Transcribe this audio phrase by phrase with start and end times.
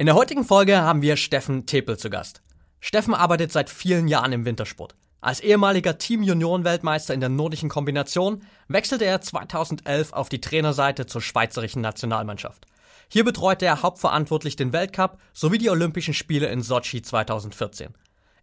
[0.00, 2.40] In der heutigen Folge haben wir Steffen Tepel zu Gast.
[2.78, 4.94] Steffen arbeitet seit vielen Jahren im Wintersport.
[5.20, 11.82] Als ehemaliger Team-Junioren-Weltmeister in der nordischen Kombination wechselte er 2011 auf die Trainerseite zur schweizerischen
[11.82, 12.66] Nationalmannschaft.
[13.08, 17.88] Hier betreute er hauptverantwortlich den Weltcup sowie die Olympischen Spiele in Sochi 2014.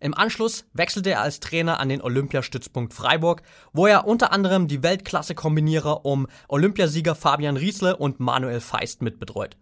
[0.01, 4.83] Im Anschluss wechselte er als Trainer an den Olympiastützpunkt Freiburg, wo er unter anderem die
[4.83, 9.55] Weltklasse-Kombinierer um Olympiasieger Fabian Riesle und Manuel Feist mitbetreut.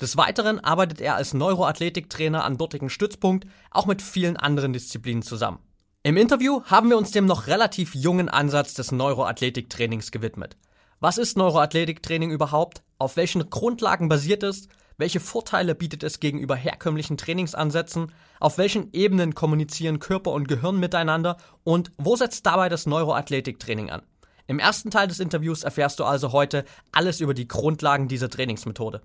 [0.00, 5.58] Des Weiteren arbeitet er als Neuroathletiktrainer an dortigen Stützpunkt auch mit vielen anderen Disziplinen zusammen.
[6.02, 10.56] Im Interview haben wir uns dem noch relativ jungen Ansatz des Neuroathletiktrainings gewidmet.
[11.00, 12.82] Was ist Neuroathletiktraining überhaupt?
[12.98, 14.68] Auf welchen Grundlagen basiert es?
[14.96, 18.12] Welche Vorteile bietet es gegenüber herkömmlichen Trainingsansätzen?
[18.38, 21.36] Auf welchen Ebenen kommunizieren Körper und Gehirn miteinander?
[21.62, 24.02] Und wo setzt dabei das Neuroathletiktraining an?
[24.46, 29.02] Im ersten Teil des Interviews erfährst du also heute alles über die Grundlagen dieser Trainingsmethode.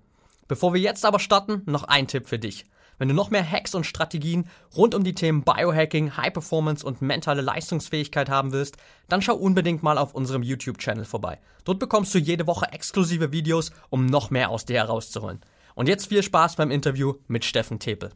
[0.47, 2.65] Bevor wir jetzt aber starten, noch ein Tipp für dich.
[2.99, 7.01] Wenn du noch mehr Hacks und Strategien rund um die Themen Biohacking, High Performance und
[7.01, 8.77] mentale Leistungsfähigkeit haben willst,
[9.09, 11.39] dann schau unbedingt mal auf unserem YouTube-Channel vorbei.
[11.63, 15.41] Dort bekommst du jede Woche exklusive Videos, um noch mehr aus dir herauszuholen.
[15.73, 18.11] Und jetzt viel Spaß beim Interview mit Steffen Tepel.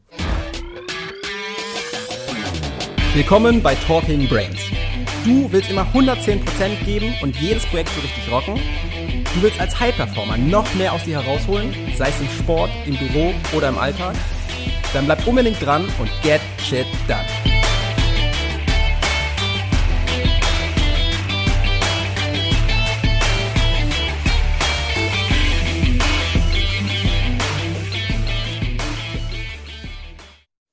[3.16, 4.62] Willkommen bei Talking Brains.
[5.26, 8.62] Du willst immer 110% geben und jedes Projekt so richtig rocken?
[9.36, 13.32] Du willst als High-Performer noch mehr aus dir herausholen, sei es im Sport, im Büro
[13.56, 14.16] oder im Alltag?
[14.92, 17.24] Dann bleib unbedingt dran und get shit done.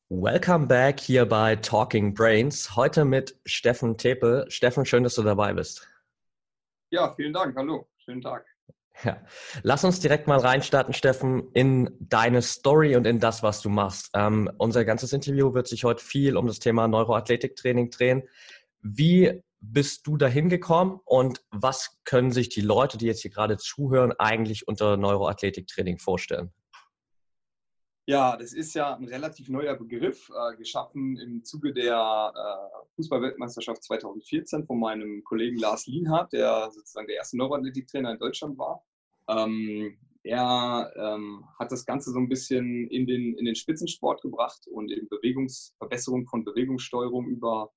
[0.09, 2.75] Welcome back hier bei Talking Brains.
[2.75, 4.47] Heute mit Steffen Tepel.
[4.48, 5.87] Steffen, schön, dass du dabei bist.
[6.89, 7.55] Ja, vielen Dank.
[7.55, 7.87] Hallo.
[8.07, 8.47] Schönen Tag.
[9.03, 9.21] Ja.
[9.62, 14.11] Lass uns direkt mal reinstarten, Steffen, in deine Story und in das, was du machst.
[14.15, 18.23] Ähm, unser ganzes Interview wird sich heute viel um das Thema Neuroathletiktraining drehen.
[18.81, 23.58] Wie bist du dahin gekommen und was können sich die Leute, die jetzt hier gerade
[23.58, 26.53] zuhören, eigentlich unter Neuroathletiktraining vorstellen?
[28.08, 33.83] Ja, das ist ja ein relativ neuer Begriff, äh, geschaffen im Zuge der äh, Fußballweltmeisterschaft
[33.83, 38.84] 2014 von meinem Kollegen Lars Lienhardt, der sozusagen der erste Neuroathletiktrainer in Deutschland war.
[39.28, 44.68] Ähm, er ähm, hat das Ganze so ein bisschen in den, in den Spitzensport gebracht
[44.68, 47.73] und in Bewegungsverbesserung von Bewegungssteuerung über,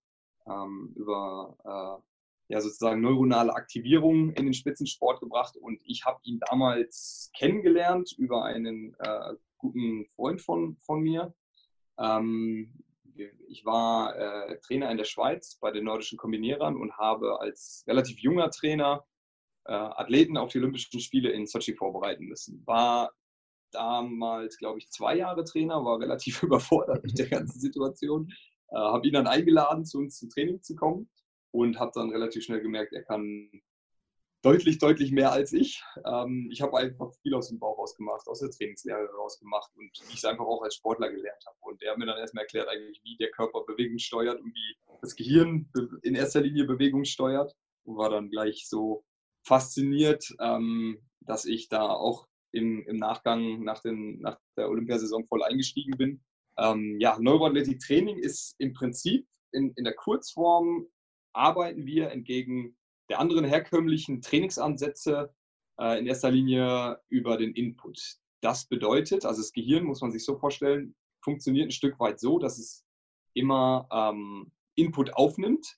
[0.45, 5.57] ähm, über äh, ja, sozusagen neuronale Aktivierung in den Spitzensport gebracht.
[5.57, 11.33] Und ich habe ihn damals kennengelernt über einen äh, guten Freund von, von mir.
[11.99, 12.73] Ähm,
[13.47, 18.19] ich war äh, Trainer in der Schweiz bei den nordischen Kombinierern und habe als relativ
[18.19, 19.05] junger Trainer
[19.65, 22.65] äh, Athleten auf die Olympischen Spiele in Sochi vorbereiten müssen.
[22.65, 23.11] War
[23.71, 28.31] damals, glaube ich, zwei Jahre Trainer, war relativ überfordert mit der ganzen Situation.
[28.69, 31.09] Äh, habe ihn dann eingeladen, zu uns zum Training zu kommen
[31.51, 33.49] und habe dann relativ schnell gemerkt, er kann
[34.41, 35.83] deutlich, deutlich mehr als ich.
[36.05, 40.13] Ähm, ich habe einfach viel aus dem Bauch rausgemacht, aus der Trainingslehre rausgemacht und wie
[40.13, 41.57] ich es einfach auch als Sportler gelernt habe.
[41.61, 44.75] Und er hat mir dann erstmal erklärt, eigentlich, wie der Körper Bewegung steuert und wie
[45.01, 45.69] das Gehirn
[46.03, 49.03] in erster Linie Bewegung steuert und war dann gleich so
[49.45, 55.43] fasziniert, ähm, dass ich da auch im, im Nachgang nach, den, nach der Olympiasaison voll
[55.43, 56.23] eingestiegen bin.
[56.57, 60.87] Ähm, ja, Neuroathletic Training ist im Prinzip in, in der Kurzform
[61.33, 62.75] arbeiten wir entgegen
[63.09, 65.33] der anderen herkömmlichen Trainingsansätze
[65.79, 68.17] äh, in erster Linie über den Input.
[68.41, 72.39] Das bedeutet, also das Gehirn muss man sich so vorstellen, funktioniert ein Stück weit so,
[72.39, 72.85] dass es
[73.33, 75.77] immer ähm, Input aufnimmt,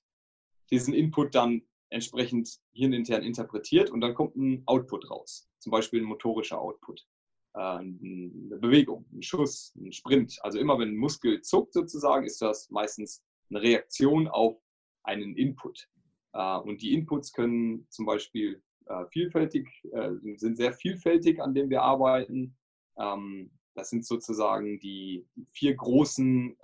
[0.70, 6.06] diesen Input dann entsprechend hirnintern interpretiert und dann kommt ein Output raus, zum Beispiel ein
[6.06, 7.06] motorischer Output,
[7.54, 10.38] äh, eine Bewegung, ein Schuss, ein Sprint.
[10.42, 14.56] Also immer wenn ein Muskel zuckt sozusagen, ist das meistens eine Reaktion auf
[15.02, 15.88] einen Input.
[16.32, 21.70] Äh, und die Inputs können zum Beispiel äh, vielfältig, äh, sind sehr vielfältig, an denen
[21.70, 22.56] wir arbeiten.
[22.98, 26.58] Ähm, das sind sozusagen die vier großen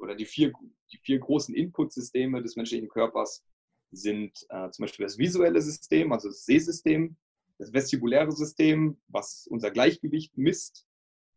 [0.00, 0.54] oder die vier,
[0.90, 3.44] die vier großen Inputsysteme des menschlichen Körpers
[3.90, 7.14] sind zum Beispiel das visuelle System, also das Sehsystem,
[7.58, 10.86] das vestibuläre System, was unser Gleichgewicht misst,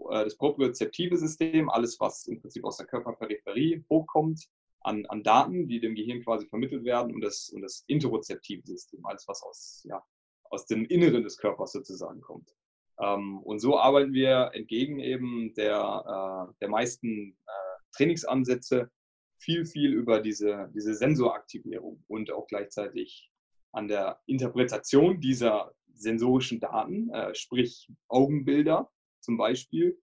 [0.10, 4.48] das propriozeptive System, alles, was im Prinzip aus der Körperperipherie hochkommt,
[4.82, 9.06] an, an Daten, die dem Gehirn quasi vermittelt werden und das, und das interozeptive System,
[9.06, 10.04] alles was aus, ja,
[10.46, 12.56] aus dem Inneren des Körpers sozusagen kommt.
[13.00, 18.90] Ähm, und so arbeiten wir entgegen eben der, äh, der meisten äh, Trainingsansätze
[19.38, 23.32] viel, viel über diese, diese Sensoraktivierung und auch gleichzeitig
[23.72, 28.92] an der Interpretation dieser sensorischen Daten, äh, sprich Augenbilder
[29.22, 30.02] zum Beispiel,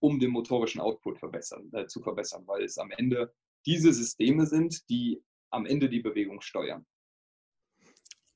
[0.00, 3.32] um den motorischen Output verbessern, äh, zu verbessern, weil es am Ende
[3.66, 6.84] diese Systeme sind, die am Ende die Bewegung steuern.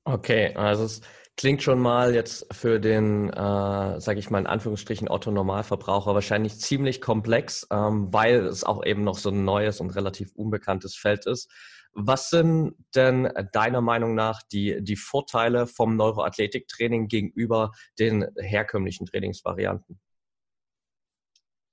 [0.05, 1.03] Okay, also es
[1.37, 7.01] klingt schon mal jetzt für den, äh, sage ich mal in Anführungsstrichen, Otto-Normalverbraucher wahrscheinlich ziemlich
[7.01, 11.51] komplex, ähm, weil es auch eben noch so ein neues und relativ unbekanntes Feld ist.
[11.93, 20.01] Was sind denn deiner Meinung nach die, die Vorteile vom Neuroathletiktraining gegenüber den herkömmlichen Trainingsvarianten?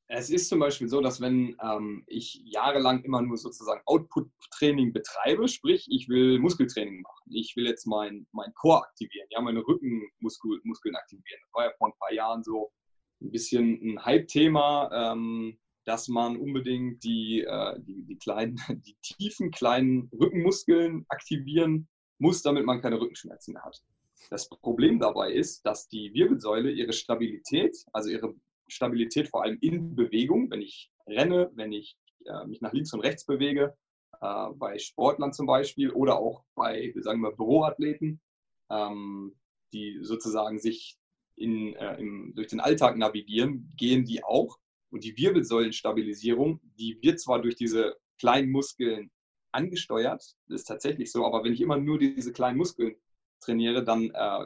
[0.08, 5.48] Es ist zum Beispiel so, dass wenn ähm, ich jahrelang immer nur sozusagen Output-Training betreibe,
[5.48, 10.96] sprich, ich will Muskeltraining machen, ich will jetzt mein, mein Core aktivieren, ja, meine Rückenmuskeln
[10.96, 11.40] aktivieren.
[11.42, 12.72] Das war ja vor ein paar Jahren so
[13.20, 19.50] ein bisschen ein Hype-Thema, ähm, dass man unbedingt die, äh, die, die, kleinen, die tiefen
[19.50, 21.88] kleinen Rückenmuskeln aktivieren
[22.20, 23.82] muss, damit man keine Rückenschmerzen mehr hat.
[24.30, 28.36] Das Problem dabei ist, dass die Wirbelsäule ihre Stabilität, also ihre
[28.68, 33.02] Stabilität vor allem in Bewegung, wenn ich renne, wenn ich äh, mich nach links und
[33.02, 33.76] rechts bewege,
[34.22, 38.22] äh, bei Sportlern zum Beispiel oder auch bei, sagen wir, Büroathleten,
[38.70, 39.36] ähm,
[39.74, 40.98] die sozusagen sich
[41.36, 44.58] in, äh, im, durch den Alltag navigieren, gehen die auch.
[44.90, 49.12] Und die Wirbelsäulenstabilisierung, die wird zwar durch diese kleinen Muskeln
[49.52, 52.96] angesteuert, das ist tatsächlich so, aber wenn ich immer nur diese kleinen Muskeln
[53.40, 54.46] trainiere, dann äh,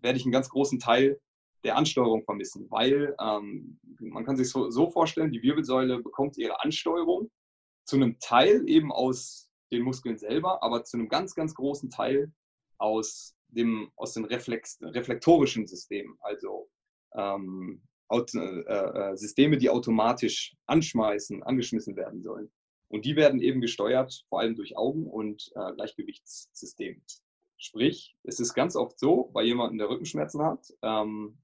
[0.00, 1.20] werde ich einen ganz großen Teil
[1.64, 6.62] der Ansteuerung vermissen, weil ähm, man kann sich so, so vorstellen, die Wirbelsäule bekommt ihre
[6.62, 7.30] Ansteuerung
[7.84, 12.32] zu einem Teil eben aus den Muskeln selber, aber zu einem ganz, ganz großen Teil
[12.78, 16.68] aus, dem, aus den Reflex, reflektorischen Systemen, also
[17.14, 22.50] ähm, äh, äh, Systeme, die automatisch anschmeißen, angeschmissen werden sollen.
[22.88, 27.02] Und die werden eben gesteuert, vor allem durch Augen und äh, Gleichgewichtssystem.
[27.56, 31.38] Sprich, es ist ganz oft so, bei jemandem, der Rückenschmerzen hat, ähm,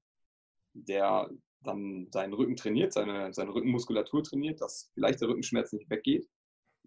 [0.73, 1.29] der
[1.63, 6.27] dann seinen Rücken trainiert, seine, seine Rückenmuskulatur trainiert, dass vielleicht der Rückenschmerz nicht weggeht,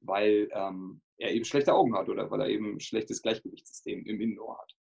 [0.01, 4.21] weil ähm, er eben schlechte Augen hat oder weil er eben ein schlechtes Gleichgewichtssystem im
[4.21, 4.75] Innenohr hat.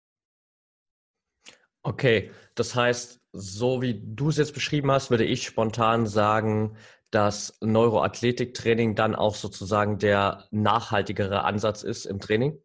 [1.82, 6.76] Okay, das heißt, so wie du es jetzt beschrieben hast, würde ich spontan sagen,
[7.10, 12.62] dass Neuroathletiktraining dann auch sozusagen der nachhaltigere Ansatz ist im Training?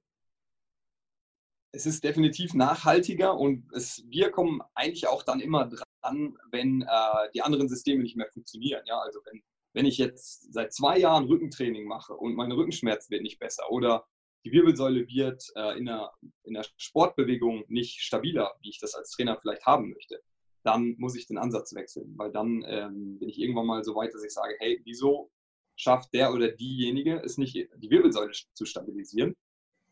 [1.72, 5.70] Es ist definitiv nachhaltiger und es, wir kommen eigentlich auch dann immer
[6.06, 8.84] dran, wenn äh, die anderen Systeme nicht mehr funktionieren.
[8.86, 9.00] Ja?
[9.00, 9.44] Also wenn,
[9.74, 14.06] wenn ich jetzt seit zwei Jahren Rückentraining mache und meine Rückenschmerzen wird nicht besser oder
[14.46, 16.12] die Wirbelsäule wird äh, in, der,
[16.44, 20.22] in der Sportbewegung nicht stabiler, wie ich das als Trainer vielleicht haben möchte,
[20.64, 24.14] dann muss ich den Ansatz wechseln, weil dann ähm, bin ich irgendwann mal so weit,
[24.14, 25.32] dass ich sage, hey, wieso
[25.76, 29.36] schafft der oder diejenige es nicht, die Wirbelsäule zu stabilisieren?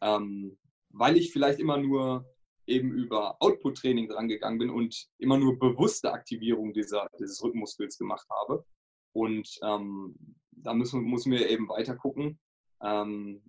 [0.02, 0.58] Ähm,
[0.90, 2.26] weil ich vielleicht immer nur
[2.68, 8.66] eben über Output-Training drangegangen bin und immer nur bewusste Aktivierung dieser, dieses Rückenmuskels gemacht habe.
[9.14, 10.16] Und ähm,
[10.52, 12.40] da müssen, müssen wir eben weiter gucken,
[12.82, 13.42] ähm,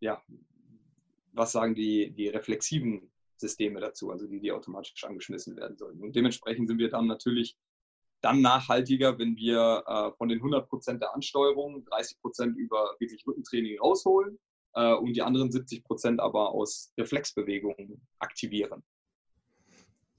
[0.00, 0.22] ja,
[1.32, 6.00] was sagen die, die reflexiven Systeme dazu, also die, die automatisch angeschmissen werden sollen.
[6.02, 7.56] Und dementsprechend sind wir dann natürlich
[8.20, 14.38] dann nachhaltiger, wenn wir äh, von den 100% der Ansteuerung 30% über wirklich Rückentraining rausholen
[14.74, 18.82] äh, und die anderen 70% aber aus Reflexbewegungen aktivieren.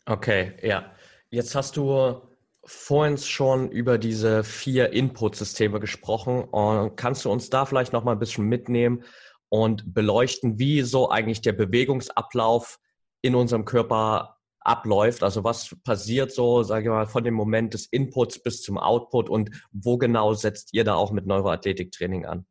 [0.05, 0.91] Okay, ja.
[1.29, 2.21] Jetzt hast du
[2.63, 6.43] vorhin schon über diese vier Input-Systeme gesprochen.
[6.43, 9.03] Und kannst du uns da vielleicht noch mal ein bisschen mitnehmen
[9.49, 12.79] und beleuchten, wie so eigentlich der Bewegungsablauf
[13.21, 15.23] in unserem Körper abläuft.
[15.23, 19.29] Also was passiert so, sage ich mal, von dem Moment des Inputs bis zum Output
[19.29, 22.45] und wo genau setzt ihr da auch mit Neuroathletiktraining an?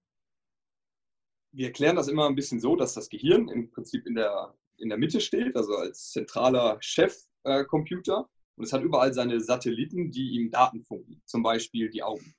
[1.52, 4.88] Wir erklären das immer ein bisschen so, dass das Gehirn im Prinzip in der, in
[4.88, 8.28] der Mitte steht, also als zentraler Chefcomputer.
[8.28, 12.35] Äh, und es hat überall seine Satelliten, die ihm Daten funken, zum Beispiel die Augen.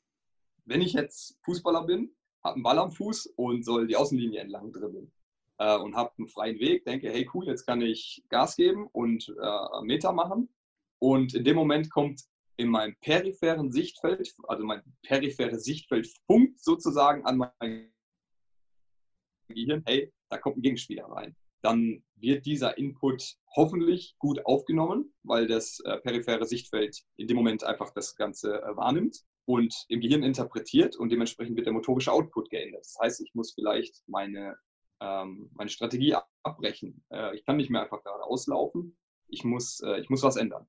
[0.65, 4.71] Wenn ich jetzt Fußballer bin habe einen Ball am Fuß und soll die Außenlinie entlang
[4.71, 5.11] dribbeln.
[5.57, 9.33] Äh, und habe einen freien Weg, denke, hey cool, jetzt kann ich Gas geben und
[9.41, 10.49] äh, Meter machen.
[10.99, 12.21] Und in dem Moment kommt
[12.57, 17.90] in meinem peripheren Sichtfeld, also mein peripheres Sichtfeld funkt sozusagen an mein
[19.53, 21.35] Gehirn, hey, da kommt ein Gegenspieler rein.
[21.61, 27.63] Dann wird dieser Input hoffentlich gut aufgenommen, weil das äh, periphere Sichtfeld in dem Moment
[27.63, 32.49] einfach das Ganze äh, wahrnimmt und im Gehirn interpretiert und dementsprechend wird der motorische Output
[32.49, 32.85] geändert.
[32.85, 34.55] Das heißt, ich muss vielleicht meine,
[34.99, 37.03] ähm, meine Strategie abbrechen.
[37.09, 38.97] Äh, ich kann nicht mehr einfach gerade auslaufen.
[39.27, 40.67] Ich muss, äh, ich muss was ändern.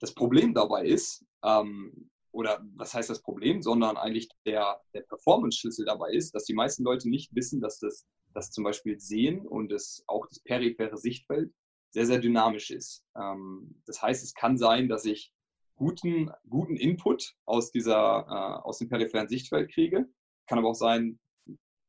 [0.00, 5.86] Das Problem dabei ist, ähm, oder was heißt das Problem, sondern eigentlich der, der Performance-Schlüssel
[5.86, 9.70] dabei ist, dass die meisten Leute nicht wissen, dass das dass zum Beispiel Sehen und
[9.70, 11.52] das, auch das periphere Sichtfeld
[11.90, 13.04] sehr, sehr dynamisch ist.
[13.16, 15.32] Ähm, das heißt, es kann sein, dass ich
[15.76, 20.06] guten, guten Input aus, dieser, äh, aus dem peripheren Sichtfeld kriege.
[20.46, 21.18] Kann aber auch sein,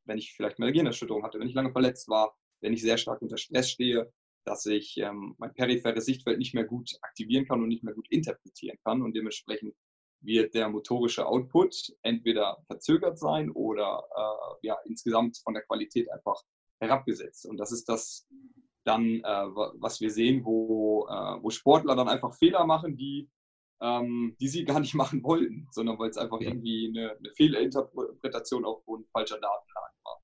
[0.05, 3.21] wenn ich vielleicht eine Gehirnerschütterung hatte, wenn ich lange verletzt war, wenn ich sehr stark
[3.21, 4.11] unter Stress stehe,
[4.45, 8.07] dass ich ähm, mein peripheres Sichtfeld nicht mehr gut aktivieren kann und nicht mehr gut
[8.11, 9.73] interpretieren kann und dementsprechend
[10.21, 16.41] wird der motorische Output entweder verzögert sein oder äh, ja, insgesamt von der Qualität einfach
[16.79, 17.45] herabgesetzt.
[17.45, 18.27] Und das ist das
[18.83, 23.29] dann, äh, was wir sehen, wo, äh, wo Sportler dann einfach Fehler machen, die,
[23.81, 28.65] ähm, die sie gar nicht machen wollten, sondern weil es einfach irgendwie eine, eine Fehlinterpretation
[28.65, 30.21] aufgrund falscher Datenlagen war.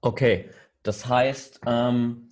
[0.00, 0.50] Okay,
[0.82, 2.28] das heißt, ähm,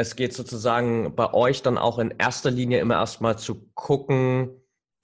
[0.00, 4.48] es geht sozusagen bei euch dann auch in erster Linie immer erstmal zu gucken,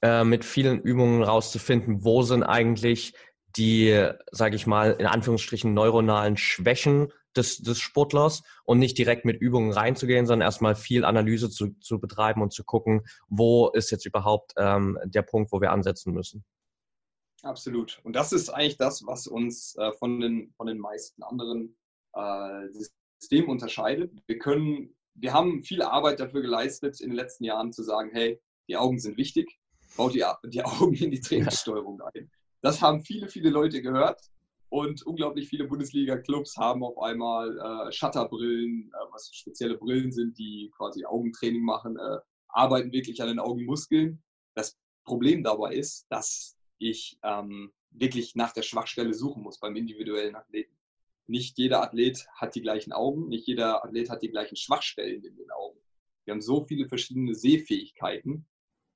[0.00, 3.14] äh, mit vielen Übungen rauszufinden, wo sind eigentlich
[3.58, 9.38] die, sage ich mal, in Anführungsstrichen neuronalen Schwächen des, des Sportlers und nicht direkt mit
[9.38, 14.06] Übungen reinzugehen, sondern erstmal viel Analyse zu, zu betreiben und zu gucken, wo ist jetzt
[14.06, 16.42] überhaupt ähm, der Punkt, wo wir ansetzen müssen.
[17.42, 18.00] Absolut.
[18.02, 21.76] Und das ist eigentlich das, was uns äh, von, den, von den meisten anderen
[22.14, 22.68] äh,
[23.18, 24.12] System unterscheidet.
[24.26, 28.40] Wir können, wir haben viel Arbeit dafür geleistet, in den letzten Jahren zu sagen, hey,
[28.68, 29.58] die Augen sind wichtig,
[29.96, 32.30] baut die, die Augen in die Trainingssteuerung ein.
[32.62, 34.20] Das haben viele, viele Leute gehört
[34.68, 40.70] und unglaublich viele Bundesliga-Clubs haben auf einmal äh, Shutterbrillen, äh, was spezielle Brillen sind, die
[40.76, 42.18] quasi Augentraining machen, äh,
[42.48, 44.22] arbeiten wirklich an den Augenmuskeln.
[44.54, 50.34] Das Problem dabei ist, dass ich ähm, wirklich nach der Schwachstelle suchen muss beim individuellen
[50.34, 50.76] Athleten
[51.26, 55.36] nicht jeder Athlet hat die gleichen Augen, nicht jeder Athlet hat die gleichen Schwachstellen in
[55.36, 55.78] den Augen.
[56.24, 58.46] Wir haben so viele verschiedene Sehfähigkeiten,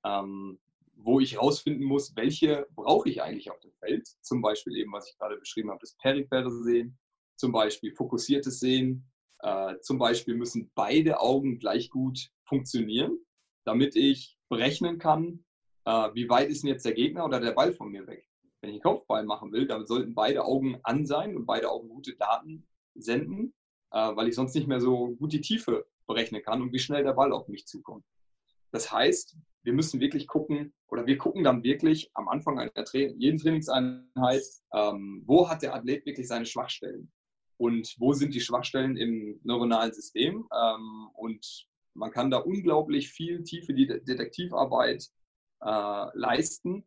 [0.04, 0.58] ähm,
[0.94, 4.08] wo ich herausfinden muss, welche brauche ich eigentlich auf dem Feld.
[4.20, 6.99] Zum Beispiel eben, was ich gerade beschrieben habe, das periphere Sehen,
[7.37, 9.08] zum Beispiel fokussiertes Sehen.
[9.40, 13.18] Äh, zum Beispiel müssen beide Augen gleich gut funktionieren,
[13.64, 15.44] damit ich berechnen kann,
[15.87, 18.29] äh, wie weit ist denn jetzt der Gegner oder der Ball von mir weg
[18.61, 21.88] wenn ich einen Kopfball machen will, dann sollten beide Augen an sein und beide Augen
[21.88, 23.55] gute Daten senden,
[23.93, 27.05] äh, weil ich sonst nicht mehr so gut die Tiefe berechnen kann und wie schnell
[27.05, 28.05] der Ball auf mich zukommt.
[28.73, 32.99] Das heißt, wir müssen wirklich gucken, oder wir gucken dann wirklich am Anfang einer Tra
[32.99, 37.11] jeden Trainingseinheit, ähm, wo hat der Athlet wirklich seine Schwachstellen
[37.59, 40.49] und wo sind die Schwachstellen im neuronalen System.
[40.52, 45.07] Ähm, und man kann da unglaublich viel tiefe Detektivarbeit
[45.61, 46.87] äh, leisten,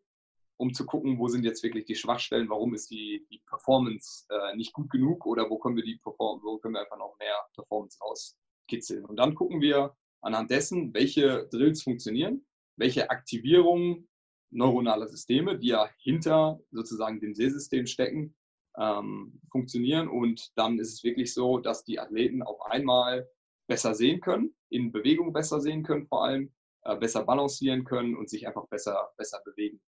[0.58, 4.56] um zu gucken, wo sind jetzt wirklich die Schwachstellen, warum ist die, die Performance äh,
[4.56, 8.00] nicht gut genug oder wo können wir die wo können wir einfach noch mehr Performance
[8.00, 9.06] rauskitzeln.
[9.06, 12.46] Und dann gucken wir anhand dessen, welche Drills funktionieren,
[12.78, 14.08] welche Aktivierungen
[14.54, 18.36] neuronaler Systeme, die ja hinter sozusagen dem Sehsystem stecken,
[18.78, 20.08] ähm, funktionieren.
[20.08, 23.28] Und dann ist es wirklich so, dass die Athleten auf einmal
[23.68, 28.30] besser sehen können, in Bewegung besser sehen können vor allem, äh, besser balancieren können und
[28.30, 29.82] sich einfach besser, besser bewegen.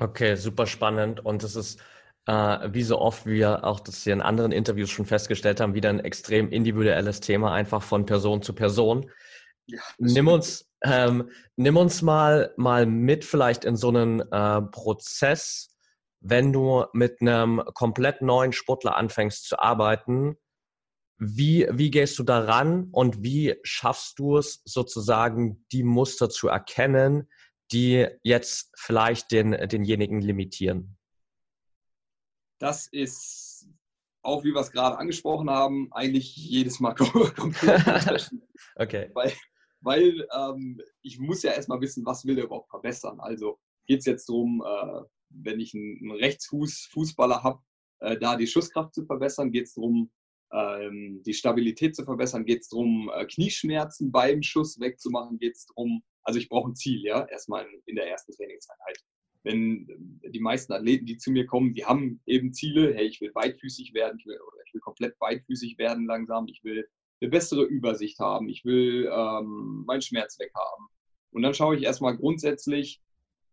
[0.00, 1.24] Okay, super spannend.
[1.24, 1.78] Und es ist,
[2.26, 2.32] äh,
[2.72, 6.00] wie so oft wir auch das hier in anderen Interviews schon festgestellt haben, wieder ein
[6.00, 9.10] extrem individuelles Thema, einfach von Person zu Person.
[9.66, 15.76] Ja, nimm uns, ähm, nimm uns mal, mal mit vielleicht in so einen äh, Prozess,
[16.20, 20.38] wenn du mit einem komplett neuen Sportler anfängst zu arbeiten.
[21.18, 27.28] Wie, wie gehst du daran und wie schaffst du es sozusagen, die Muster zu erkennen,
[27.72, 30.96] die jetzt vielleicht den, denjenigen limitieren?
[32.58, 33.68] Das ist
[34.22, 38.30] auch, wie wir es gerade angesprochen haben, eigentlich jedes Mal komplett
[38.76, 39.10] Okay.
[39.14, 39.32] Weil,
[39.80, 43.18] weil ähm, ich muss ja erstmal wissen, was will der überhaupt verbessern.
[43.20, 47.62] Also geht es jetzt darum, äh, wenn ich einen, einen Rechtsfußballer habe,
[48.00, 50.10] äh, da die Schusskraft zu verbessern, geht es darum,
[50.52, 55.66] ähm, die Stabilität zu verbessern, geht es darum, äh, Knieschmerzen beim Schuss wegzumachen, geht es
[55.66, 58.98] darum, also ich brauche ein Ziel, ja, erstmal in der ersten Trainingseinheit.
[59.42, 59.86] Wenn
[60.26, 63.94] die meisten Athleten, die zu mir kommen, die haben eben Ziele, hey, ich will beidfüßig
[63.94, 66.86] werden, ich will, ich will komplett beidfüßig werden langsam, ich will
[67.20, 70.88] eine bessere Übersicht haben, ich will ähm, meinen Schmerz weg haben.
[71.32, 73.00] Und dann schaue ich erstmal grundsätzlich,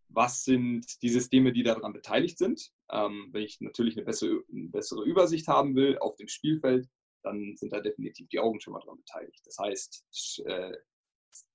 [0.09, 2.71] was sind die Systeme, die daran beteiligt sind.
[2.89, 6.87] Ähm, wenn ich natürlich eine bessere, eine bessere Übersicht haben will auf dem Spielfeld,
[7.23, 9.41] dann sind da definitiv die Augen schon mal daran beteiligt.
[9.45, 10.73] Das heißt, äh,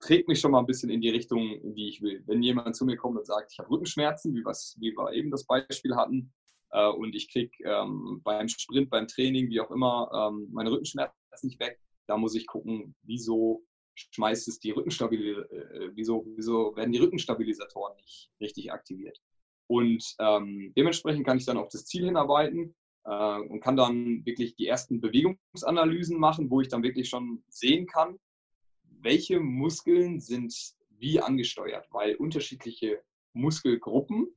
[0.00, 2.22] trägt mich schon mal ein bisschen in die Richtung, die ich will.
[2.26, 5.30] Wenn jemand zu mir kommt und sagt, ich habe Rückenschmerzen, wie, was, wie wir eben
[5.30, 6.32] das Beispiel hatten,
[6.70, 11.16] äh, und ich kriege ähm, beim Sprint, beim Training, wie auch immer, ähm, meine Rückenschmerzen
[11.42, 13.64] nicht weg, da muss ich gucken, wieso
[13.94, 19.18] schmeißt es die Rückenstabilisatoren, äh, wieso, wieso werden die Rückenstabilisatoren nicht richtig aktiviert.
[19.68, 22.74] Und ähm, dementsprechend kann ich dann auf das Ziel hinarbeiten
[23.04, 27.86] äh, und kann dann wirklich die ersten Bewegungsanalysen machen, wo ich dann wirklich schon sehen
[27.86, 28.18] kann,
[29.02, 30.54] welche Muskeln sind
[30.90, 34.28] wie angesteuert, weil unterschiedliche Muskelgruppen,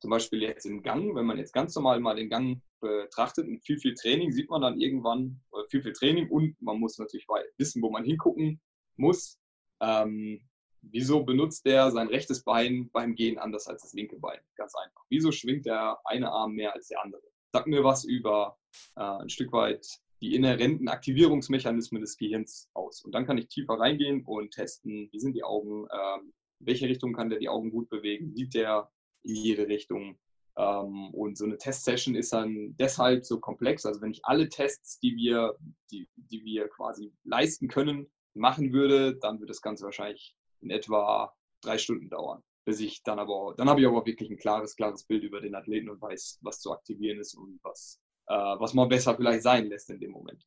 [0.00, 3.64] zum Beispiel jetzt im Gang, wenn man jetzt ganz normal mal den Gang betrachtet und
[3.64, 7.82] viel, viel Training, sieht man dann irgendwann viel, viel Training und man muss natürlich wissen,
[7.82, 8.60] wo man hingucken
[8.96, 9.38] muss.
[9.80, 10.40] Ähm,
[10.82, 14.40] wieso benutzt der sein rechtes Bein beim Gehen anders als das linke Bein?
[14.56, 15.04] Ganz einfach.
[15.08, 17.22] Wieso schwingt der eine Arm mehr als der andere?
[17.52, 18.58] Sag mir was über
[18.96, 19.86] äh, ein Stück weit
[20.20, 23.02] die inhärenten Aktivierungsmechanismen des Gehirns aus.
[23.02, 27.12] Und dann kann ich tiefer reingehen und testen, wie sind die Augen, ähm, welche Richtung
[27.12, 28.90] kann der die Augen gut bewegen, sieht der
[29.22, 30.18] in jede Richtung.
[30.56, 33.86] Ähm, und so eine Testsession ist dann deshalb so komplex.
[33.86, 35.56] Also wenn ich alle Tests, die wir,
[35.90, 41.32] die, die wir quasi leisten können, machen würde, dann würde das Ganze wahrscheinlich in etwa
[41.60, 42.42] drei Stunden dauern.
[42.64, 45.54] Bis ich dann aber, dann habe ich aber wirklich ein klares, klares Bild über den
[45.54, 49.90] Athleten und weiß, was zu aktivieren ist und was, was man besser vielleicht sein lässt
[49.90, 50.44] in dem Moment.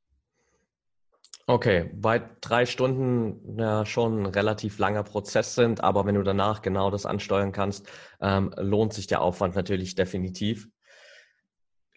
[1.48, 6.62] Okay, weil drei Stunden ja schon ein relativ langer Prozess sind, aber wenn du danach
[6.62, 7.90] genau das ansteuern kannst,
[8.22, 10.70] ähm, lohnt sich der Aufwand natürlich definitiv.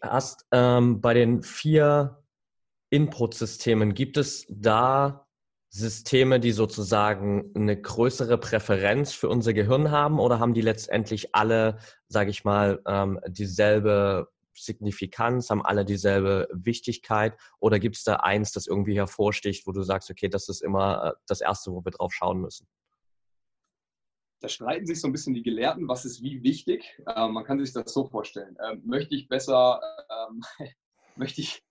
[0.03, 2.25] Hast ähm, bei den vier
[2.91, 5.26] Input-Systemen, gibt es da
[5.69, 11.79] Systeme, die sozusagen eine größere Präferenz für unser Gehirn haben oder haben die letztendlich alle,
[12.09, 18.52] sage ich mal, ähm, dieselbe Signifikanz, haben alle dieselbe Wichtigkeit oder gibt es da eins,
[18.52, 21.92] das irgendwie hervorsticht, wo du sagst, okay, das ist immer äh, das Erste, wo wir
[21.92, 22.66] drauf schauen müssen?
[24.40, 27.00] Da streiten sich so ein bisschen die Gelehrten, was ist wie wichtig.
[27.06, 28.56] Äh, man kann sich das so vorstellen.
[28.62, 29.80] Ähm, möchte ich besser,
[30.28, 30.42] ähm,
[31.16, 31.62] möchte, ich,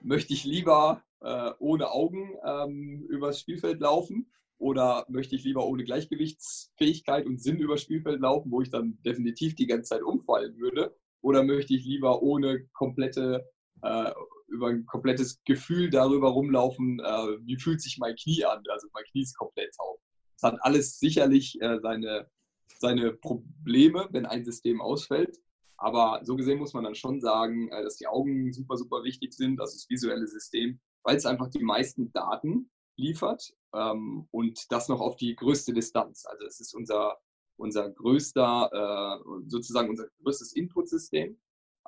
[0.00, 5.84] möchte ich lieber äh, ohne Augen ähm, übers Spielfeld laufen oder möchte ich lieber ohne
[5.84, 10.96] Gleichgewichtsfähigkeit und Sinn übers Spielfeld laufen, wo ich dann definitiv die ganze Zeit umfallen würde?
[11.22, 13.48] Oder möchte ich lieber ohne komplette,
[13.82, 14.12] äh,
[14.48, 18.62] über ein komplettes Gefühl darüber rumlaufen, äh, wie fühlt sich mein Knie an?
[18.68, 20.00] Also mein Knie ist komplett taub.
[20.36, 22.30] Es hat alles sicherlich äh, seine,
[22.78, 25.38] seine Probleme, wenn ein System ausfällt.
[25.78, 29.34] Aber so gesehen muss man dann schon sagen, äh, dass die Augen super, super wichtig
[29.34, 34.88] sind, also das visuelle System, weil es einfach die meisten Daten liefert ähm, und das
[34.88, 36.24] noch auf die größte Distanz.
[36.26, 37.18] Also es ist unser
[37.56, 41.38] unser größter, äh, sozusagen unser größtes Inputsystem.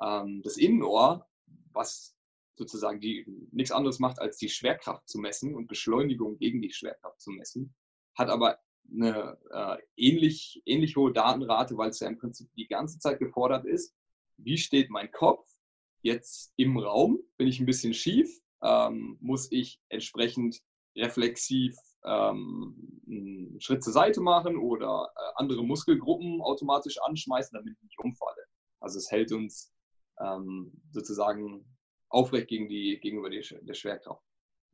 [0.01, 1.29] Ähm, das Innenohr,
[1.73, 2.17] was
[2.57, 7.21] sozusagen die, nichts anderes macht, als die Schwerkraft zu messen und Beschleunigung gegen die Schwerkraft
[7.21, 7.75] zu messen,
[8.15, 8.59] hat aber
[8.91, 13.65] eine äh, ähnlich, ähnlich hohe Datenrate, weil es ja im Prinzip die ganze Zeit gefordert
[13.65, 13.95] ist,
[14.39, 15.47] wie steht mein Kopf
[16.03, 17.21] jetzt im Raum?
[17.37, 18.41] Bin ich ein bisschen schief?
[18.63, 20.61] Ähm, muss ich entsprechend
[20.97, 27.83] reflexiv ähm, einen Schritt zur Seite machen oder äh, andere Muskelgruppen automatisch anschmeißen, damit ich
[27.83, 28.45] nicht umfalle.
[28.81, 29.73] Also es hält uns
[30.21, 31.65] ähm, sozusagen
[32.09, 34.23] aufrecht gegen die, gegenüber die, der Schwerkraft.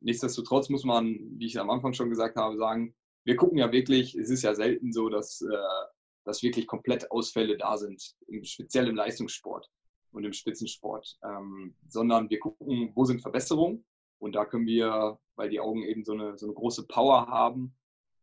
[0.01, 4.15] Nichtsdestotrotz muss man, wie ich am Anfang schon gesagt habe, sagen, wir gucken ja wirklich,
[4.15, 5.87] es ist ja selten so, dass, äh,
[6.25, 9.67] dass wirklich komplett Ausfälle da sind, speziell im Leistungssport
[10.11, 13.85] und im Spitzensport, ähm, sondern wir gucken, wo sind Verbesserungen
[14.25, 17.75] und da können wir, weil die Augen eben so eine, so eine große Power haben,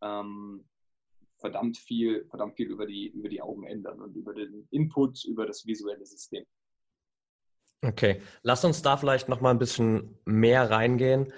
[0.03, 0.69] ähm,
[1.37, 5.47] verdammt viel, verdammt viel über die, über die Augen ändern und über den Input, über
[5.47, 6.45] das visuelle System.
[7.87, 11.33] Okay, lass uns da vielleicht noch mal ein bisschen mehr reingehen.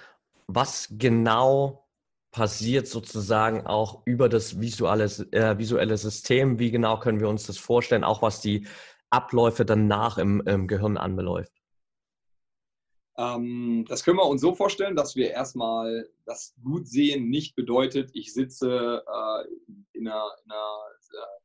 [0.47, 1.87] Was genau
[2.31, 6.59] passiert sozusagen auch über das visuelle, äh, visuelle System?
[6.59, 8.67] Wie genau können wir uns das vorstellen, auch was die
[9.11, 11.53] Abläufe danach im, im Gehirn anbeläuft?
[13.17, 18.11] Ähm, das können wir uns so vorstellen, dass wir erstmal das gut sehen nicht bedeutet,
[18.15, 19.45] ich sitze äh,
[19.93, 20.79] in einer, in einer,
[21.13, 21.41] äh,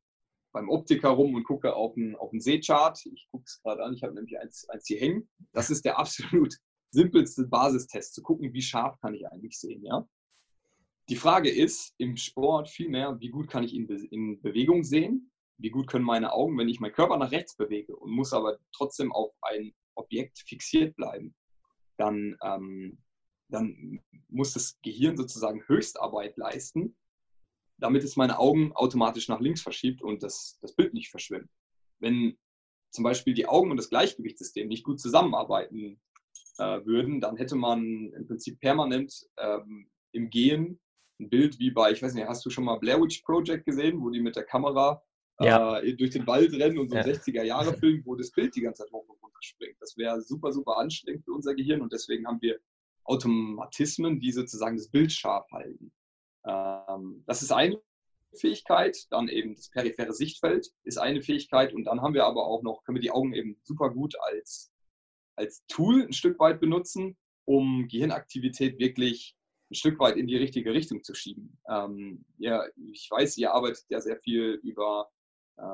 [0.51, 3.05] beim Optiker rum und gucke auf einen, auf einen Sehchart.
[3.05, 5.29] Ich gucke es gerade an, ich habe nämlich eins, eins hier hängen.
[5.53, 6.55] Das ist der absolut
[6.91, 9.83] simpelste Basistest, zu gucken, wie scharf kann ich eigentlich sehen.
[9.85, 10.07] Ja?
[11.07, 15.31] Die Frage ist im Sport vielmehr, wie gut kann ich in, Be in Bewegung sehen?
[15.57, 18.57] Wie gut können meine Augen, wenn ich meinen Körper nach rechts bewege und muss aber
[18.71, 21.35] trotzdem auf ein Objekt fixiert bleiben?
[21.99, 22.97] Dann, ähm,
[23.49, 26.95] dann muss das Gehirn sozusagen Höchstarbeit leisten,
[27.77, 31.49] damit es meine Augen automatisch nach links verschiebt und das, das Bild nicht verschwimmt.
[31.99, 32.37] Wenn
[32.91, 35.99] zum Beispiel die Augen und das Gleichgewichtssystem nicht gut zusammenarbeiten
[36.57, 40.79] äh, würden, dann hätte man im Prinzip permanent ähm, im Gehen
[41.19, 44.01] ein Bild wie bei, ich weiß nicht, hast du schon mal Blair Witch Project gesehen,
[44.01, 45.03] wo die mit der Kamera
[45.45, 45.79] ja.
[45.79, 47.13] äh, durch den Wald rennen und so ein ja.
[47.13, 49.77] 60er-Jahre-Film, wo das Bild die ganze Zeit hoch und runter springt.
[49.79, 52.59] Das wäre super, super anstrengend für unser Gehirn und deswegen haben wir
[53.03, 55.91] Automatismen, die sozusagen das Bild scharf halten.
[56.45, 57.81] Ähm, das ist eine
[58.35, 62.61] Fähigkeit, dann eben das periphere Sichtfeld ist eine Fähigkeit und dann haben wir aber auch
[62.61, 64.71] noch, können wir die Augen eben super gut als,
[65.35, 69.35] als Tool ein Stück weit benutzen, um Gehirnaktivität wirklich
[69.71, 71.59] ein Stück weit in die richtige Richtung zu schieben.
[71.69, 75.09] Ähm, ja, ich weiß, ihr arbeitet ja sehr viel über,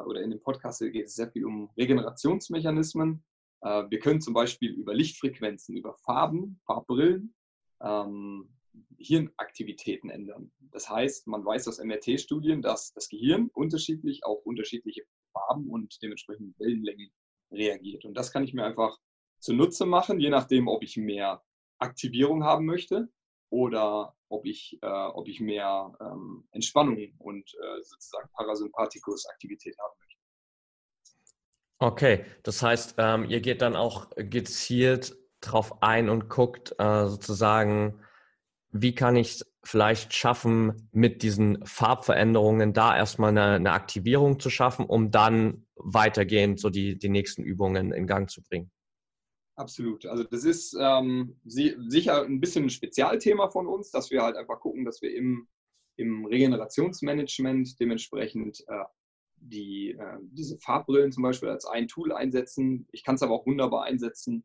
[0.06, 3.24] oder in dem Podcast geht es sehr viel um Regenerationsmechanismen.
[3.62, 7.34] Äh, wir können zum Beispiel über Lichtfrequenzen, über Farben, Farbbrillen,
[7.82, 8.50] ähm,
[8.98, 10.52] Hirnaktivitäten ändern.
[10.72, 16.60] Das heißt, man weiß aus MRT-Studien, dass das Gehirn unterschiedlich auf unterschiedliche Farben und dementsprechend
[16.60, 17.10] Wellenlängen
[17.52, 18.06] reagiert.
[18.06, 18.98] Und das kann ich mir einfach
[19.40, 21.44] zunutze machen, je nachdem, ob ich mehr
[21.80, 23.10] Aktivierung haben möchte
[23.50, 30.16] oder ob ich, äh, ob ich mehr ähm, Entspannung und äh, sozusagen Parasympathikus-Aktivität haben möchte.
[31.80, 38.02] Okay, das heißt, ähm, ihr geht dann auch gezielt drauf ein und guckt äh, sozusagen,
[38.72, 44.50] wie kann ich es vielleicht schaffen, mit diesen Farbveränderungen da erstmal eine, eine, Aktivierung zu
[44.50, 48.72] schaffen, um dann weitergehend so die, die nächsten Übungen in Gang zu bringen.
[49.56, 50.06] Absolut.
[50.06, 54.60] Also das ist ähm, sicher ein bisschen ein Spezialthema von uns, dass wir halt einfach
[54.60, 55.48] gucken, dass wir im,
[55.96, 58.84] im Regenerationsmanagement dementsprechend äh,
[59.38, 62.88] die, äh, diese Farbbrillen zum Beispiel als ein Tool einsetzen.
[62.92, 64.44] Ich kann es aber auch wunderbar einsetzen,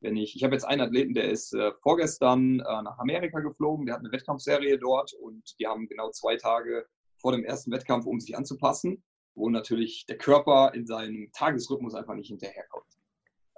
[0.00, 3.86] wenn ich, ich habe jetzt einen Athleten, der ist äh, vorgestern äh, nach Amerika geflogen,
[3.86, 6.86] der hat eine Wettkampfserie dort und die haben genau zwei Tage
[7.18, 9.02] vor dem ersten Wettkampf, um sich anzupassen,
[9.34, 12.99] wo natürlich der Körper in seinem Tagesrhythmus einfach nicht hinterherkommt.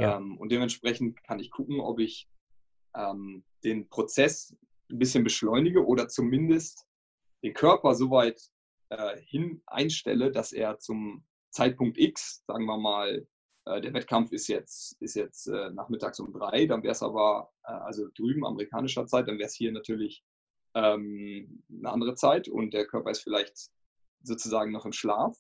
[0.03, 0.17] Ja.
[0.17, 2.29] Ähm, und dementsprechend kann ich gucken, ob ich
[2.95, 4.55] ähm, den Prozess
[4.91, 6.87] ein bisschen beschleunige oder zumindest
[7.43, 8.41] den Körper so weit
[8.91, 13.27] äh, hin einstelle, dass er zum Zeitpunkt X, sagen wir mal,
[13.67, 17.53] äh, der Wettkampf ist jetzt, ist jetzt äh, nachmittags um drei, dann wäre es aber,
[17.65, 20.25] äh, also drüben amerikanischer Zeit, dann wäre es hier natürlich
[20.75, 23.71] ähm, eine andere Zeit und der Körper ist vielleicht
[24.23, 25.37] sozusagen noch im Schlaf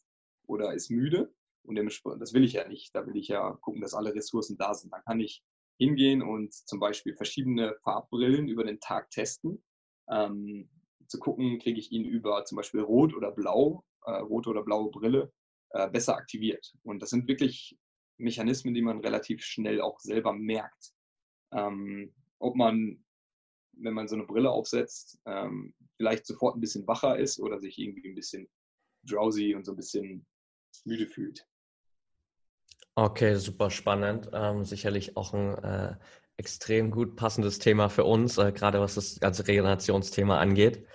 [0.47, 1.33] oder ist müde.
[1.65, 2.95] Und das will ich ja nicht.
[2.95, 4.93] Da will ich ja gucken, dass alle Ressourcen da sind.
[4.93, 5.43] Dann kann ich
[5.79, 9.63] hingehen und zum Beispiel verschiedene Farbbrillen über den Tag testen.
[10.11, 10.69] Ähm,
[11.07, 14.91] zu gucken, kriege ich ihn über zum Beispiel Rot oder Blau, äh, rote oder blaue
[14.91, 15.33] Brille,
[15.71, 16.73] äh, besser aktiviert.
[16.83, 17.79] Und das sind wirklich
[18.19, 20.93] Mechanismen, die man relativ schnell auch selber merkt.
[21.53, 23.05] Ähm, ob man,
[23.73, 27.79] wenn man so eine Brille aufsetzt, ähm, vielleicht sofort ein bisschen wacher ist oder sich
[27.79, 28.49] irgendwie ein bisschen
[29.05, 30.27] drowsy und so ein bisschen
[30.85, 31.47] müde fühlt.
[32.95, 34.29] Okay, super spannend.
[34.35, 35.95] Ähm, sicherlich auch ein äh,
[36.37, 40.87] extrem gut passendes Thema für uns, äh, gerade was das ganze Regenerationsthema angeht.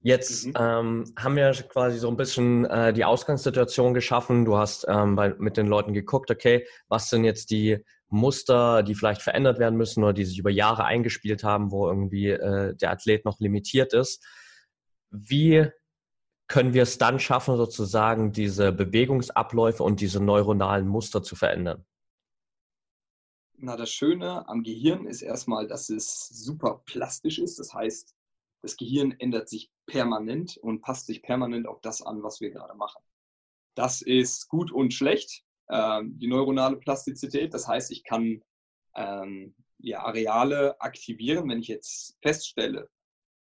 [0.00, 0.52] Jetzt mhm.
[0.58, 4.44] ähm, haben wir quasi so ein bisschen äh, die Ausgangssituation geschaffen.
[4.44, 8.94] Du hast ähm, bei, mit den Leuten geguckt, okay, was sind jetzt die Muster, die
[8.94, 12.90] vielleicht verändert werden müssen oder die sich über Jahre eingespielt haben, wo irgendwie äh, der
[12.90, 14.24] Athlet noch limitiert ist.
[15.10, 15.68] Wie
[16.48, 21.84] können wir es dann schaffen, sozusagen diese Bewegungsabläufe und diese neuronalen Muster zu verändern?
[23.58, 27.58] Na, das Schöne am Gehirn ist erstmal, dass es super plastisch ist.
[27.58, 28.14] Das heißt,
[28.62, 32.74] das Gehirn ändert sich permanent und passt sich permanent auf das an, was wir gerade
[32.74, 33.02] machen.
[33.74, 37.52] Das ist gut und schlecht, äh, die neuronale Plastizität.
[37.52, 38.42] Das heißt, ich kann
[38.94, 42.88] ähm, ja, Areale aktivieren, wenn ich jetzt feststelle,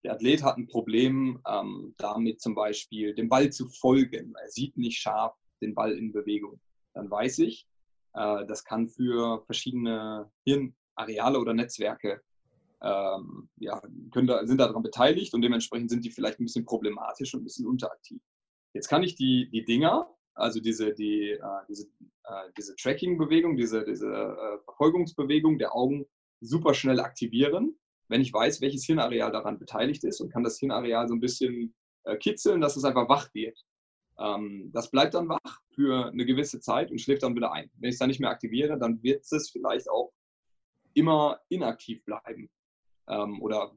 [0.08, 4.34] der Athlet hat ein Problem ähm, damit zum Beispiel dem Ball zu folgen.
[4.42, 6.62] Er sieht nicht scharf den Ball in Bewegung.
[6.94, 7.68] Dann weiß ich,
[8.14, 12.22] äh, das kann für verschiedene Hirnareale oder Netzwerke
[12.82, 13.82] ähm, ja,
[14.14, 17.68] da, sind daran beteiligt und dementsprechend sind die vielleicht ein bisschen problematisch und ein bisschen
[17.68, 18.22] unteraktiv.
[18.74, 21.86] Jetzt kann ich die, die Dinger, also diese, die, äh, diese,
[22.24, 26.06] äh, diese Tracking-Bewegung, diese, diese äh, Verfolgungsbewegung der Augen
[26.40, 31.08] super schnell aktivieren wenn ich weiß, welches Hirnareal daran beteiligt ist und kann das Hirnareal
[31.08, 33.58] so ein bisschen äh, kitzeln, dass es einfach wach wird.
[34.20, 37.70] Ähm, das bleibt dann wach für eine gewisse Zeit und schläft dann wieder ein.
[37.76, 40.12] Wenn ich es dann nicht mehr aktiviere, dann wird es vielleicht auch
[40.94, 42.50] immer inaktiv bleiben
[43.08, 43.74] ähm, oder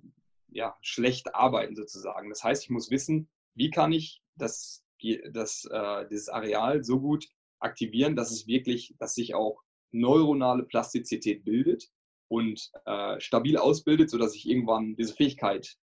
[0.49, 2.31] ja, schlecht arbeiten sozusagen.
[2.31, 4.85] Das heißt, ich muss wissen, wie kann ich das,
[5.33, 9.62] das, äh, dieses Areal so gut aktivieren, dass es wirklich, dass sich auch
[9.93, 11.90] neuronale Plastizität bildet
[12.31, 15.77] und äh, stabil ausbildet, sodass ich irgendwann diese Fähigkeit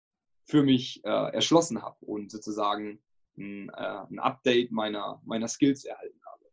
[0.45, 3.01] für mich äh, erschlossen habe und sozusagen
[3.35, 6.45] ein, äh, ein, Update meiner, meiner Skills erhalten habe.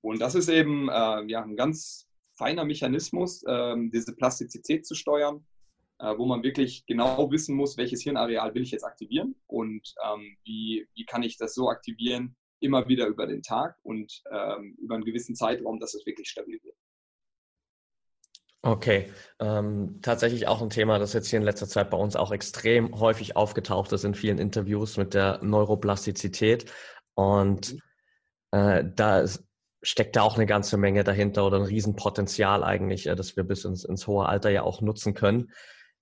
[0.00, 5.44] Und das ist eben äh, ja, ein ganz feiner Mechanismus, ähm, diese Plastizität zu steuern,
[5.98, 10.38] äh, wo man wirklich genau wissen muss, welches Hirnareal will ich jetzt aktivieren und ähm,
[10.44, 14.94] wie, wie kann ich das so aktivieren, immer wieder über den Tag und ähm, über
[14.94, 16.76] einen gewissen Zeitraum, dass es wirklich stabil wird.
[18.62, 22.30] Okay, ähm, tatsächlich auch ein Thema, das jetzt hier in letzter Zeit bei uns auch
[22.30, 26.70] extrem häufig aufgetaucht ist in vielen Interviews mit der Neuroplastizität.
[27.14, 27.80] Und mhm.
[28.50, 29.24] äh, da
[29.82, 33.64] steckt da auch eine ganze Menge dahinter oder ein Riesenpotenzial eigentlich, äh, das wir bis
[33.64, 35.52] ins, ins hohe Alter ja auch nutzen können.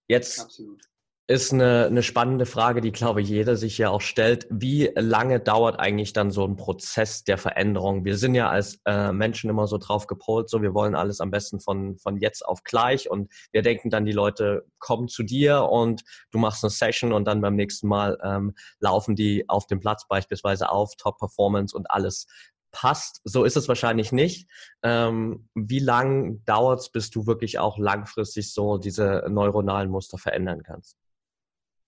[0.09, 0.83] Jetzt Absolut.
[1.31, 4.47] Ist eine, eine spannende Frage, die, glaube ich, jeder sich ja auch stellt.
[4.49, 8.07] Wie lange dauert eigentlich dann so ein Prozess der Veränderung?
[8.07, 11.31] Wir sind ja als äh, Menschen immer so drauf gepolt, so wir wollen alles am
[11.31, 15.65] besten von, von jetzt auf gleich und wir denken dann, die Leute kommen zu dir
[15.65, 19.81] und du machst eine Session und dann beim nächsten Mal ähm, laufen die auf dem
[19.81, 22.27] Platz beispielsweise auf, Top Performance und alles
[22.71, 23.21] passt.
[23.25, 24.49] So ist es wahrscheinlich nicht.
[24.83, 30.63] Ähm, wie lang dauert es, bis du wirklich auch langfristig so diese neuronalen Muster verändern
[30.63, 30.97] kannst?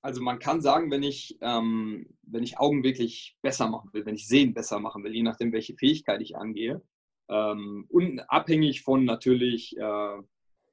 [0.02, 4.14] Also man kann sagen, wenn ich, ähm, wenn ich Augen wirklich besser machen will, wenn
[4.14, 6.82] ich Sehen besser machen will, je nachdem, welche Fähigkeit ich angehe,
[7.28, 10.18] ähm, unabhängig von natürlich äh,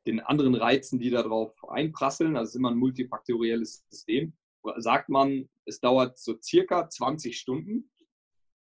[0.06, 4.34] den anderen Reizen, die darauf einprasseln, also es ist immer ein multifaktorielles System,
[4.78, 7.90] sagt man, es dauert so circa 20 Stunden,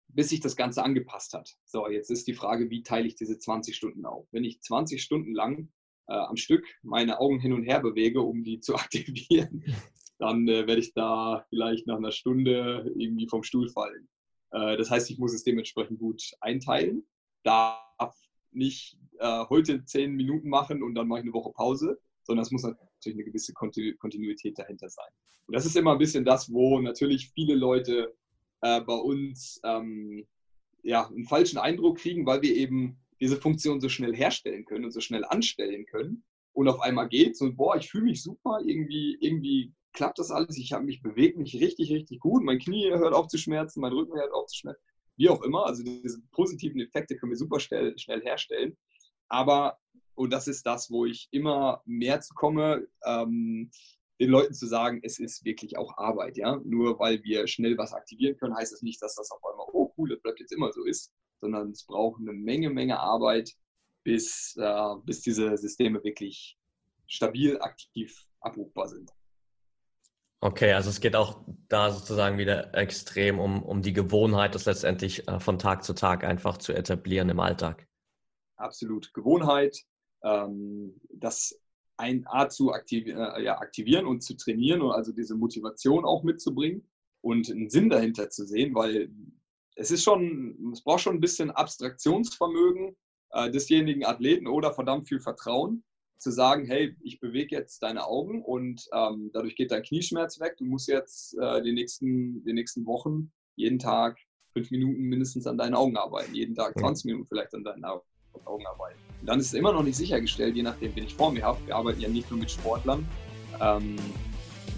[0.09, 1.57] bis sich das Ganze angepasst hat.
[1.65, 4.27] So, jetzt ist die Frage, wie teile ich diese 20 Stunden auf?
[4.33, 5.71] Wenn ich 20 Stunden lang
[6.09, 9.65] äh, am Stück meine Augen hin und her bewege, um die zu aktivieren,
[10.19, 14.09] dann äh, werde ich da vielleicht nach einer Stunde irgendwie vom Stuhl fallen.
[14.51, 17.07] Äh, das heißt, ich muss es dementsprechend gut einteilen,
[17.45, 18.15] darf
[18.51, 22.51] nicht äh, heute zehn Minuten machen und dann mache ich eine Woche Pause, sondern es
[22.51, 25.11] muss natürlich eine gewisse Kontinuität dahinter sein.
[25.47, 28.15] Und das ist immer ein bisschen das, wo natürlich viele Leute
[28.61, 30.27] äh, bei uns ähm,
[30.83, 34.93] ja, einen falschen Eindruck kriegen, weil wir eben diese Funktion so schnell herstellen können und
[34.93, 36.25] so schnell anstellen können.
[36.53, 40.57] Und auf einmal geht so, boah, ich fühle mich super, irgendwie, irgendwie klappt das alles.
[40.59, 42.43] Ich habe mich bewegt mich richtig, richtig gut.
[42.43, 44.83] Mein Knie hört auf zu schmerzen, mein Rücken hört auf zu schmerzen.
[45.17, 45.67] Wie auch immer.
[45.67, 48.77] Also diese positiven Effekte können wir super schnell, schnell herstellen.
[49.29, 49.79] Aber,
[50.15, 53.71] und das ist das, wo ich immer mehr zu komme, ähm,
[54.21, 56.37] den Leuten zu sagen, es ist wirklich auch Arbeit.
[56.37, 56.61] Ja?
[56.65, 59.93] Nur weil wir schnell was aktivieren können, heißt das nicht, dass das auf einmal, oh
[59.97, 63.53] cool, das bleibt jetzt immer so ist, sondern es braucht eine Menge, Menge Arbeit,
[64.05, 66.59] bis, äh, bis diese Systeme wirklich
[67.07, 69.11] stabil aktiv abrufbar sind.
[70.41, 75.27] Okay, also es geht auch da sozusagen wieder extrem um, um die Gewohnheit, das letztendlich
[75.27, 77.89] äh, von Tag zu Tag einfach zu etablieren im Alltag.
[78.57, 79.13] Absolut.
[79.15, 79.77] Gewohnheit,
[80.23, 81.61] ähm, das
[81.97, 86.23] ein Art zu aktiv, äh, ja, aktivieren und zu trainieren und also diese Motivation auch
[86.23, 86.89] mitzubringen
[87.21, 89.11] und einen Sinn dahinter zu sehen, weil
[89.75, 92.97] es ist schon, es braucht schon ein bisschen Abstraktionsvermögen
[93.31, 95.85] äh, desjenigen Athleten oder verdammt viel Vertrauen,
[96.19, 100.57] zu sagen, hey, ich bewege jetzt deine Augen und ähm, dadurch geht dein Knieschmerz weg.
[100.59, 104.19] Du musst jetzt äh, die, nächsten, die nächsten Wochen jeden Tag
[104.53, 108.67] fünf Minuten mindestens an deinen Augen arbeiten, jeden Tag 20 Minuten vielleicht an deinen Augen
[108.67, 108.99] arbeiten.
[109.21, 111.59] Und dann ist es immer noch nicht sichergestellt, je nachdem, wen ich vor mir habe.
[111.67, 113.07] Wir arbeiten ja nicht nur mit Sportlern,
[113.61, 113.97] ähm,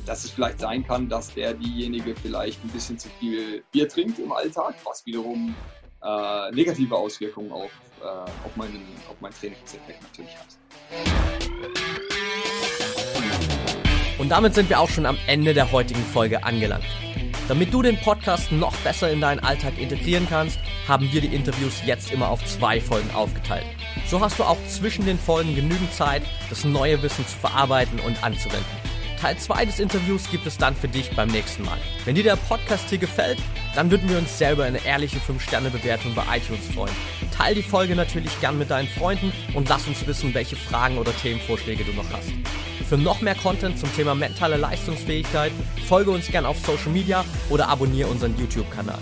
[0.07, 4.19] dass es vielleicht sein kann, dass der diejenige vielleicht ein bisschen zu viel Bier trinkt
[4.19, 5.55] im Alltag, was wiederum
[6.03, 10.47] äh, negative Auswirkungen auf, äh, auf, meinen, auf meinen Trainingseffekt natürlich hat.
[14.19, 16.85] Und damit sind wir auch schon am Ende der heutigen Folge angelangt.
[17.49, 21.83] Damit du den Podcast noch besser in deinen Alltag integrieren kannst, haben wir die Interviews
[21.85, 23.67] jetzt immer auf zwei Folgen aufgeteilt.
[24.07, 28.23] So hast du auch zwischen den Folgen genügend Zeit, das neue Wissen zu verarbeiten und
[28.23, 28.90] anzuwenden.
[29.21, 31.77] Teil 2 des Interviews gibt es dann für dich beim nächsten Mal.
[32.07, 33.39] Wenn dir der Podcast hier gefällt,
[33.75, 36.95] dann würden wir uns selber eine ehrliche 5-Sterne-Bewertung bei iTunes freuen.
[37.37, 41.15] Teil die Folge natürlich gern mit deinen Freunden und lass uns wissen, welche Fragen oder
[41.15, 42.31] Themenvorschläge du noch hast.
[42.89, 45.53] Für noch mehr Content zum Thema mentale Leistungsfähigkeit
[45.87, 48.99] folge uns gern auf Social Media oder abonniere unseren YouTube-Kanal.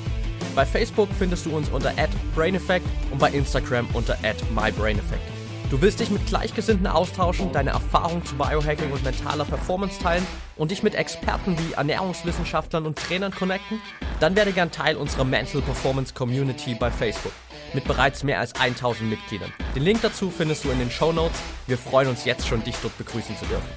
[0.56, 1.94] Bei Facebook findest du uns unter
[2.34, 4.18] @braineffect und bei Instagram unter
[4.52, 5.37] @mybraineffect.
[5.70, 10.26] Du willst dich mit Gleichgesinnten austauschen, deine Erfahrungen zu Biohacking und mentaler Performance teilen
[10.56, 13.78] und dich mit Experten wie Ernährungswissenschaftlern und Trainern connecten?
[14.18, 17.32] Dann werde gern Teil unserer Mental Performance Community bei Facebook
[17.74, 19.52] mit bereits mehr als 1000 Mitgliedern.
[19.74, 21.38] Den Link dazu findest du in den Show Notes.
[21.66, 23.68] Wir freuen uns jetzt schon, dich dort begrüßen zu dürfen.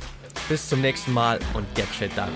[0.48, 2.32] Bis zum nächsten Mal und get shit done.